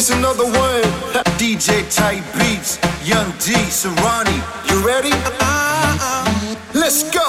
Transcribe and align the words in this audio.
It's 0.00 0.08
another 0.08 0.46
one. 0.46 0.80
DJ 1.36 1.84
Type 1.94 2.24
Beats, 2.32 2.80
Young 3.04 3.28
D, 3.36 3.52
Serani. 3.68 4.32
You 4.64 4.80
ready? 4.80 5.12
Let's 6.72 7.04
go. 7.12 7.20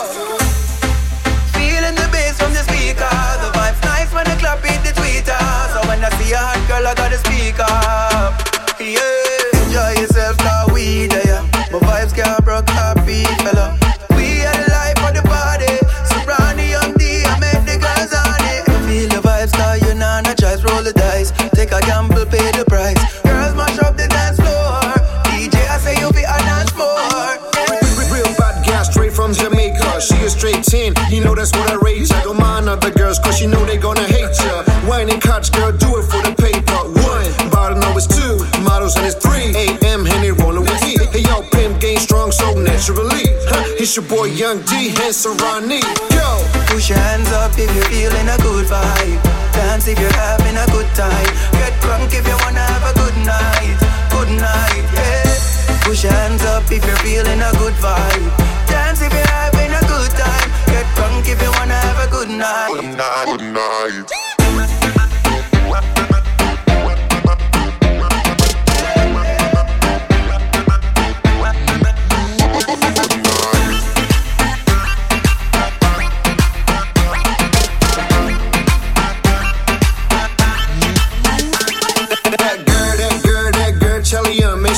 Feeling 1.51 1.95
the 1.99 2.07
bass 2.15 2.39
from 2.39 2.53
the 2.53 2.63
speaker. 2.63 3.11
The 3.43 3.51
vibes 3.51 3.83
nice 3.83 4.13
when 4.13 4.23
the 4.23 4.37
clap 4.39 4.63
hit 4.63 4.79
the 4.87 4.95
tweeter. 4.95 5.35
So 5.75 5.85
when 5.89 5.99
I 5.99 6.09
see 6.15 6.31
a 6.31 6.37
hot 6.37 6.63
girl, 6.69 6.87
I 6.87 6.95
gotta 6.95 7.17
speak 7.17 7.59
up. 7.59 8.39
Yeah, 8.79 9.67
enjoy 9.67 9.99
yourself, 9.99 10.37
cause 10.37 10.71
we 10.71 11.07
there. 11.07 11.43
My 11.75 11.79
vibes 11.83 12.15
can't 12.15 12.39
broke 12.45 12.69
happy, 12.69 13.25
fella. 13.43 13.75
We 14.15 14.47
are 14.47 14.55
the 14.63 14.71
life 14.71 15.03
of 15.03 15.11
the 15.19 15.27
party. 15.27 15.75
Surround 16.07 16.55
the 16.57 16.67
young 16.71 16.93
D, 16.95 17.27
I 17.27 17.35
make 17.35 17.67
the 17.67 17.75
girls 17.83 18.15
on 18.15 18.39
it. 18.47 18.63
Feel 18.87 19.09
the 19.11 19.19
vibes, 19.27 19.51
cause 19.51 19.83
you 19.83 19.93
know, 19.95 20.23
not 20.23 20.39
choice, 20.39 20.63
roll 20.63 20.81
the 20.81 20.93
dice. 20.93 21.33
Take 21.51 21.73
a 21.73 21.81
gamble, 21.81 22.10
She 30.01 30.17
a 30.25 30.29
straight 30.33 30.63
10, 30.65 31.13
you 31.13 31.21
know 31.21 31.35
that's 31.35 31.51
what 31.53 31.69
I 31.69 31.75
rate 31.77 32.09
ya. 32.09 32.23
Don't 32.23 32.39
mind 32.41 32.67
other 32.67 32.89
girls, 32.89 33.19
cause 33.19 33.39
you 33.39 33.47
know 33.47 33.63
they 33.65 33.77
gonna 33.77 34.01
hate 34.01 34.33
ya. 34.41 34.65
Whining 34.89 35.21
couch 35.21 35.51
girl, 35.53 35.71
do 35.71 36.01
it 36.01 36.09
for 36.09 36.25
the 36.25 36.33
paper. 36.33 36.81
One, 37.05 37.29
bottle 37.53 37.77
know 37.77 37.93
it's 37.93 38.09
two, 38.09 38.41
models 38.65 38.97
and 38.97 39.05
it's 39.05 39.13
three. 39.13 39.53
AM 39.53 40.03
Henny 40.03 40.31
rolling 40.31 40.65
with 40.65 40.81
heat. 40.81 41.05
Hey 41.13 41.21
yo, 41.21 41.45
pimp 41.53 41.79
game 41.79 41.99
strong 42.01 42.31
so 42.31 42.49
naturally. 42.57 43.29
Huh, 43.45 43.61
it's 43.77 43.95
your 43.95 44.01
boy 44.09 44.33
Young 44.33 44.65
D, 44.65 44.89
and 44.89 45.13
Serani. 45.13 45.85
Yo, 46.17 46.29
Push 46.73 46.89
your 46.89 46.97
hands 46.97 47.29
up 47.37 47.53
if 47.53 47.69
you're 47.69 47.85
feeling 47.93 48.25
a 48.25 48.37
good 48.41 48.65
vibe. 48.65 49.21
Dance 49.53 49.87
if 49.87 49.99
you're 50.01 50.17
having 50.17 50.57
a 50.57 50.65
good 50.73 50.89
time. 50.97 51.29
Get 51.61 51.77
drunk 51.77 52.09
if 52.09 52.25
you 52.25 52.37
wanna 52.41 52.65
have 52.65 52.89
a 52.89 52.93
good 52.97 53.17
night. 53.21 53.77
Good 54.09 54.33
night, 54.33 54.81
yeah. 54.97 55.29
Push 55.85 56.09
your 56.09 56.13
hands 56.13 56.41
up 56.45 56.65
if 56.73 56.81
you're 56.81 57.03
feeling 57.05 57.37
a 57.37 57.51
good 57.61 57.77
vibe. 57.77 58.40
Night. 62.41 62.69
Good 62.73 62.97
night, 62.97 63.25
good 63.37 63.53
night. 63.53 64.31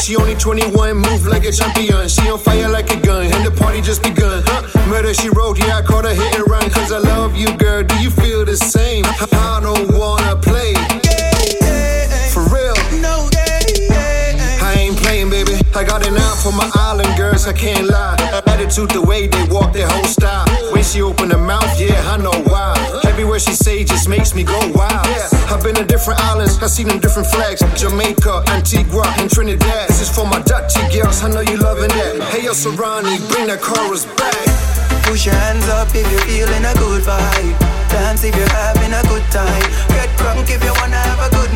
she 0.03 0.17
only 0.17 0.35
21, 0.35 0.97
move 0.97 1.25
like 1.27 1.45
a 1.45 1.51
champion. 1.51 2.09
She 2.09 2.27
on 2.29 2.37
fire 2.37 2.67
like 2.67 2.91
a 2.91 2.92
I 15.75 15.83
got 15.83 16.05
an 16.05 16.15
eye 16.15 16.37
for 16.43 16.51
my 16.51 16.69
island 16.75 17.17
girls, 17.17 17.47
I 17.47 17.53
can't 17.53 17.87
lie. 17.87 18.15
Attitude, 18.45 18.91
the 18.91 19.01
way 19.01 19.25
they 19.25 19.43
walk, 19.49 19.73
their 19.73 19.87
whole 19.87 20.05
style. 20.05 20.45
When 20.71 20.83
she 20.83 21.01
open 21.01 21.31
her 21.31 21.37
mouth, 21.37 21.65
yeah, 21.79 21.97
I 22.13 22.17
know 22.17 22.35
why. 22.45 22.77
Everywhere 23.05 23.39
she 23.39 23.53
say 23.53 23.83
just 23.83 24.07
makes 24.07 24.35
me 24.35 24.43
go 24.43 24.57
wild. 24.75 25.07
Yeah, 25.09 25.27
I've 25.49 25.63
been 25.63 25.75
to 25.75 25.85
different 25.85 26.19
islands, 26.21 26.61
I 26.61 26.67
seen 26.67 26.87
them 26.87 26.99
different 26.99 27.27
flags. 27.27 27.61
Jamaica, 27.79 28.43
Antigua, 28.49 29.03
and 29.17 29.29
Trinidad. 29.31 29.89
This 29.89 30.01
is 30.01 30.09
for 30.13 30.25
my 30.25 30.41
Dutchy 30.43 30.81
girls, 30.93 31.23
I 31.23 31.29
know 31.29 31.41
you 31.41 31.57
loving 31.57 31.89
that. 31.89 32.21
Hey, 32.29 32.45
yo, 32.45 32.53
Serani, 32.53 33.17
bring 33.29 33.47
that 33.47 33.61
chorus 33.61 34.05
back. 34.13 34.45
Push 35.09 35.25
your 35.25 35.35
hands 35.35 35.67
up 35.69 35.89
if 35.93 36.05
you're 36.11 36.21
feeling 36.29 36.63
a 36.65 36.73
good 36.77 37.01
vibe. 37.01 37.57
Dance 37.89 38.23
if 38.23 38.35
you're 38.35 38.49
having 38.49 38.93
a 38.93 39.03
good 39.09 39.25
time. 39.29 39.65
Get 39.89 40.09
drunk 40.17 40.49
if 40.49 40.63
you 40.63 40.73
wanna 40.81 40.97
have 40.97 41.21
a 41.21 41.29
good 41.35 41.52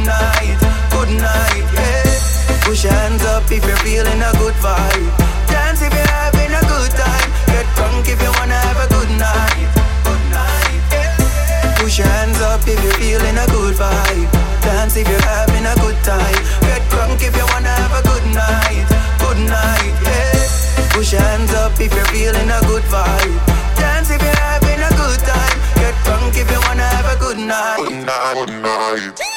if 12.77 12.83
you're 12.83 12.93
feeling 12.93 13.37
a 13.37 13.47
good 13.47 13.75
vibe. 13.75 14.31
Dance 14.61 14.95
if 14.97 15.07
you're 15.07 15.21
having 15.21 15.65
a 15.65 15.75
good 15.81 15.97
time. 16.03 16.41
Get 16.61 16.81
drunk 16.89 17.21
if 17.21 17.35
you 17.35 17.45
wanna 17.53 17.69
have 17.69 17.93
a 17.93 18.03
good 18.03 18.25
night. 18.33 18.85
Good 19.19 19.39
night, 19.49 19.95
yeah. 20.03 20.89
Push 20.93 21.13
your 21.13 21.21
hands 21.21 21.53
up 21.53 21.79
if 21.79 21.93
you're 21.93 22.11
feeling 22.13 22.49
a 22.49 22.61
good 22.67 22.83
vibe. 22.83 23.37
Dance 23.77 24.09
if 24.09 24.21
you're 24.21 24.41
having 24.49 24.81
a 24.81 24.91
good 25.01 25.19
time. 25.25 25.57
Get 25.75 25.95
drunk 26.03 26.37
if 26.37 26.49
you 26.51 26.59
wanna 26.67 26.83
have 26.83 27.07
a 27.15 27.17
good 27.19 27.39
night. 27.39 27.77
Good 27.77 28.05
night, 28.05 29.13
good 29.17 29.36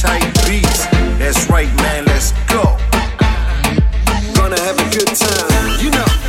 tight 0.00 0.24
beats. 0.46 0.86
That's 1.18 1.48
right, 1.48 1.72
man, 1.76 2.04
let's 2.04 2.32
go. 2.52 2.62
Gonna 4.34 4.60
have 4.60 4.78
a 4.78 4.90
good 4.90 5.08
time, 5.08 5.80
you 5.80 5.90
know. 5.90 6.25